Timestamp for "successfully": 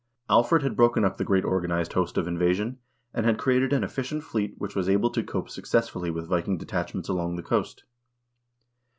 5.51-6.09